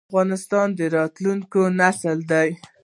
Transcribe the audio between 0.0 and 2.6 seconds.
افغانستان د راتلونکي نسل دی